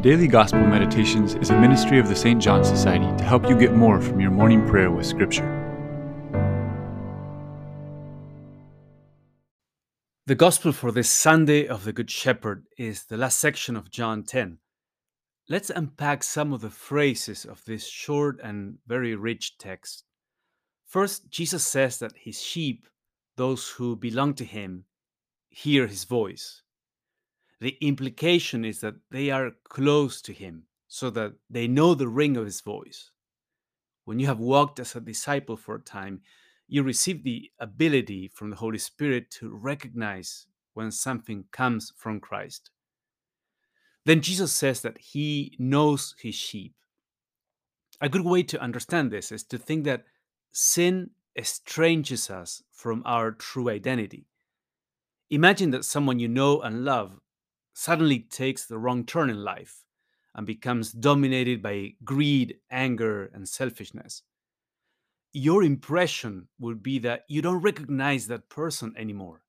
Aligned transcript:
Daily 0.00 0.28
Gospel 0.28 0.60
Meditations 0.60 1.34
is 1.34 1.50
a 1.50 1.60
ministry 1.60 1.98
of 1.98 2.06
the 2.06 2.14
St. 2.14 2.40
John 2.40 2.64
Society 2.64 3.04
to 3.16 3.24
help 3.24 3.48
you 3.48 3.58
get 3.58 3.74
more 3.74 4.00
from 4.00 4.20
your 4.20 4.30
morning 4.30 4.64
prayer 4.68 4.92
with 4.92 5.04
Scripture. 5.04 5.42
The 10.26 10.36
Gospel 10.36 10.70
for 10.70 10.92
this 10.92 11.10
Sunday 11.10 11.66
of 11.66 11.82
the 11.82 11.92
Good 11.92 12.12
Shepherd 12.12 12.66
is 12.78 13.06
the 13.06 13.16
last 13.16 13.40
section 13.40 13.74
of 13.74 13.90
John 13.90 14.22
10. 14.22 14.58
Let's 15.48 15.68
unpack 15.68 16.22
some 16.22 16.52
of 16.52 16.60
the 16.60 16.70
phrases 16.70 17.44
of 17.44 17.64
this 17.64 17.84
short 17.88 18.38
and 18.40 18.78
very 18.86 19.16
rich 19.16 19.58
text. 19.58 20.04
First, 20.86 21.28
Jesus 21.28 21.64
says 21.64 21.98
that 21.98 22.12
his 22.14 22.40
sheep, 22.40 22.86
those 23.34 23.68
who 23.70 23.96
belong 23.96 24.34
to 24.34 24.44
him, 24.44 24.84
hear 25.48 25.88
his 25.88 26.04
voice. 26.04 26.62
The 27.60 27.76
implication 27.80 28.64
is 28.64 28.80
that 28.80 28.94
they 29.10 29.30
are 29.30 29.50
close 29.64 30.22
to 30.22 30.32
him, 30.32 30.64
so 30.86 31.10
that 31.10 31.34
they 31.50 31.66
know 31.66 31.94
the 31.94 32.08
ring 32.08 32.36
of 32.36 32.44
his 32.44 32.60
voice. 32.60 33.10
When 34.04 34.18
you 34.18 34.26
have 34.26 34.38
walked 34.38 34.80
as 34.80 34.94
a 34.94 35.00
disciple 35.00 35.56
for 35.56 35.74
a 35.74 35.82
time, 35.82 36.22
you 36.68 36.82
receive 36.82 37.24
the 37.24 37.50
ability 37.58 38.28
from 38.28 38.50
the 38.50 38.56
Holy 38.56 38.78
Spirit 38.78 39.30
to 39.32 39.50
recognize 39.54 40.46
when 40.74 40.90
something 40.90 41.44
comes 41.50 41.92
from 41.96 42.20
Christ. 42.20 42.70
Then 44.04 44.20
Jesus 44.20 44.52
says 44.52 44.80
that 44.82 44.98
he 44.98 45.56
knows 45.58 46.14
his 46.18 46.34
sheep. 46.34 46.74
A 48.00 48.08
good 48.08 48.24
way 48.24 48.42
to 48.44 48.60
understand 48.60 49.10
this 49.10 49.32
is 49.32 49.42
to 49.44 49.58
think 49.58 49.84
that 49.84 50.04
sin 50.52 51.10
estranges 51.36 52.30
us 52.30 52.62
from 52.70 53.02
our 53.04 53.32
true 53.32 53.68
identity. 53.68 54.26
Imagine 55.30 55.70
that 55.72 55.84
someone 55.84 56.18
you 56.18 56.28
know 56.28 56.60
and 56.60 56.84
love 56.84 57.18
suddenly 57.78 58.18
takes 58.18 58.66
the 58.66 58.76
wrong 58.76 59.04
turn 59.04 59.30
in 59.30 59.44
life 59.44 59.84
and 60.34 60.44
becomes 60.44 60.90
dominated 60.90 61.62
by 61.62 61.92
greed, 62.02 62.56
anger, 62.72 63.30
and 63.32 63.48
selfishness. 63.48 64.24
Your 65.32 65.62
impression 65.62 66.48
would 66.58 66.82
be 66.82 66.98
that 66.98 67.22
you 67.28 67.40
don't 67.40 67.62
recognize 67.62 68.26
that 68.26 68.48
person 68.48 68.92
anymore, 68.96 69.42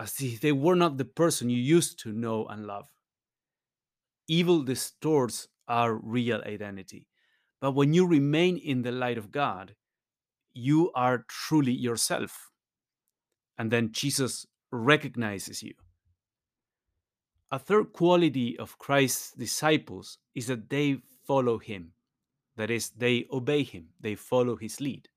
as 0.00 0.18
if 0.22 0.40
they 0.40 0.52
were 0.52 0.74
not 0.74 0.96
the 0.96 1.04
person 1.04 1.50
you 1.50 1.58
used 1.58 1.98
to 1.98 2.12
know 2.12 2.46
and 2.46 2.66
love. 2.66 2.86
Evil 4.26 4.62
distorts 4.62 5.48
our 5.68 5.96
real 5.96 6.40
identity. 6.46 7.08
But 7.60 7.72
when 7.72 7.92
you 7.92 8.06
remain 8.06 8.56
in 8.56 8.80
the 8.80 8.92
light 8.92 9.18
of 9.18 9.30
God, 9.30 9.74
you 10.54 10.90
are 10.94 11.26
truly 11.28 11.72
yourself. 11.72 12.50
And 13.58 13.70
then 13.70 13.92
Jesus 13.92 14.46
recognizes 14.72 15.62
you. 15.62 15.74
A 17.50 17.58
third 17.58 17.92
quality 17.92 18.58
of 18.58 18.78
Christ's 18.78 19.32
disciples 19.32 20.18
is 20.34 20.48
that 20.48 20.68
they 20.68 20.98
follow 21.26 21.58
him. 21.58 21.92
That 22.56 22.70
is, 22.70 22.90
they 22.90 23.26
obey 23.32 23.62
him, 23.62 23.88
they 24.00 24.16
follow 24.16 24.56
his 24.56 24.80
lead. 24.80 25.08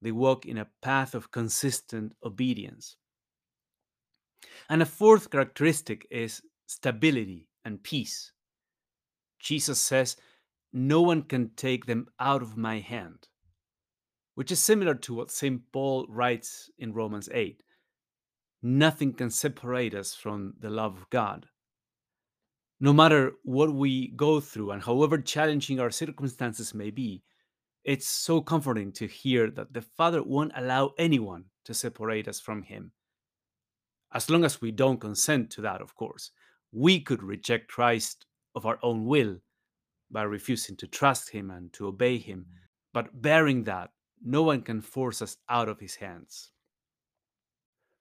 They 0.00 0.12
walk 0.12 0.46
in 0.46 0.56
a 0.56 0.68
path 0.80 1.14
of 1.14 1.30
consistent 1.30 2.14
obedience. 2.24 2.96
And 4.70 4.80
a 4.80 4.86
fourth 4.86 5.30
characteristic 5.30 6.06
is 6.10 6.40
stability 6.66 7.48
and 7.64 7.82
peace. 7.82 8.32
Jesus 9.38 9.80
says, 9.80 10.16
No 10.72 11.02
one 11.02 11.22
can 11.22 11.50
take 11.56 11.84
them 11.84 12.06
out 12.18 12.42
of 12.42 12.56
my 12.56 12.78
hand, 12.78 13.28
which 14.34 14.50
is 14.50 14.60
similar 14.60 14.94
to 14.94 15.14
what 15.14 15.30
St. 15.30 15.60
Paul 15.72 16.06
writes 16.08 16.70
in 16.78 16.94
Romans 16.94 17.28
8 17.32 17.62
Nothing 18.62 19.14
can 19.14 19.30
separate 19.30 19.94
us 19.94 20.14
from 20.14 20.54
the 20.60 20.70
love 20.70 20.96
of 20.96 21.10
God. 21.10 21.46
No 22.78 22.92
matter 22.92 23.32
what 23.42 23.72
we 23.72 24.08
go 24.08 24.40
through 24.40 24.70
and 24.70 24.82
however 24.82 25.18
challenging 25.18 25.80
our 25.80 25.90
circumstances 25.90 26.74
may 26.74 26.90
be, 26.90 27.22
it's 27.84 28.08
so 28.08 28.40
comforting 28.40 28.92
to 28.92 29.06
hear 29.06 29.50
that 29.50 29.72
the 29.72 29.80
Father 29.80 30.22
won't 30.22 30.52
allow 30.54 30.92
anyone 30.98 31.44
to 31.64 31.74
separate 31.74 32.28
us 32.28 32.40
from 32.40 32.62
Him. 32.62 32.92
As 34.12 34.28
long 34.28 34.44
as 34.44 34.60
we 34.60 34.70
don't 34.70 35.00
consent 35.00 35.50
to 35.52 35.60
that, 35.62 35.80
of 35.80 35.94
course. 35.94 36.30
We 36.72 37.00
could 37.00 37.22
reject 37.22 37.68
Christ 37.68 38.26
of 38.54 38.66
our 38.66 38.78
own 38.82 39.06
will 39.06 39.38
by 40.10 40.22
refusing 40.22 40.76
to 40.76 40.86
trust 40.86 41.30
Him 41.30 41.50
and 41.50 41.72
to 41.74 41.86
obey 41.86 42.18
Him, 42.18 42.46
mm. 42.48 42.58
but 42.92 43.22
bearing 43.22 43.64
that, 43.64 43.90
no 44.22 44.42
one 44.42 44.62
can 44.62 44.80
force 44.80 45.22
us 45.22 45.36
out 45.48 45.68
of 45.68 45.80
His 45.80 45.94
hands. 45.94 46.50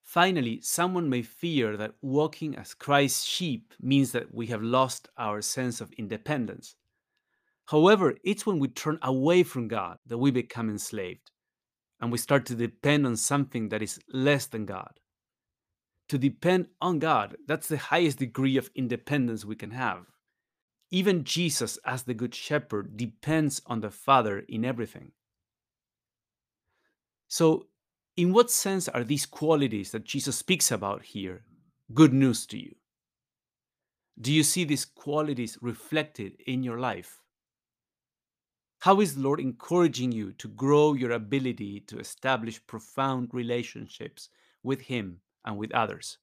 Finally, 0.10 0.60
someone 0.60 1.08
may 1.08 1.22
fear 1.22 1.78
that 1.78 1.94
walking 2.02 2.56
as 2.56 2.74
Christ's 2.74 3.24
sheep 3.26 3.76
means 3.80 4.12
that 4.12 4.34
we 4.34 4.48
have 4.48 4.64
lost 4.64 5.08
our 5.20 5.40
sense 5.40 5.82
of 5.82 5.92
independence. 6.00 6.76
However, 7.68 8.16
it's 8.24 8.44
when 8.44 8.58
we 8.58 8.70
turn 8.70 8.98
away 9.04 9.44
from 9.44 9.68
God 9.68 10.00
that 10.08 10.18
we 10.18 10.32
become 10.32 10.68
enslaved 10.68 11.30
and 12.02 12.12
we 12.12 12.18
start 12.18 12.48
to 12.48 12.56
depend 12.56 13.06
on 13.06 13.18
something 13.18 13.70
that 13.70 13.84
is 13.84 14.00
less 14.12 14.48
than 14.48 14.66
God. 14.66 15.00
To 16.08 16.18
depend 16.18 16.70
on 16.82 16.98
God, 16.98 17.38
that's 17.46 17.68
the 17.68 17.78
highest 17.78 18.18
degree 18.18 18.58
of 18.58 18.72
independence 18.74 19.46
we 19.46 19.56
can 19.56 19.70
have. 19.70 20.06
Even 20.90 21.24
Jesus, 21.24 21.78
as 21.86 22.02
the 22.02 22.16
Good 22.16 22.34
Shepherd, 22.34 22.98
depends 22.98 23.62
on 23.68 23.82
the 23.82 23.92
Father 23.92 24.40
in 24.40 24.66
everything. 24.66 25.12
So, 27.28 27.68
in 28.20 28.34
what 28.34 28.52
sense 28.52 28.90
are 28.90 29.06
these 29.06 29.26
qualities 29.26 29.92
that 29.92 30.04
Jesus 30.04 30.38
speaks 30.38 30.74
about 30.74 31.04
here 31.04 31.42
good 31.94 32.12
news 32.12 32.46
to 32.48 32.58
you? 32.58 32.76
Do 34.20 34.34
you 34.34 34.44
see 34.44 34.66
these 34.66 34.84
qualities 34.84 35.58
reflected 35.62 36.34
in 36.46 36.62
your 36.62 36.82
life? 36.82 37.22
How 38.80 39.00
is 39.00 39.16
the 39.16 39.22
Lord 39.22 39.40
encouraging 39.40 40.12
you 40.12 40.34
to 40.34 40.50
grow 40.50 40.96
your 40.96 41.12
ability 41.12 41.80
to 41.88 41.98
establish 41.98 42.68
profound 42.68 43.30
relationships 43.32 44.28
with 44.64 44.82
Him 44.82 45.22
and 45.46 45.58
with 45.58 45.72
others? 45.72 46.18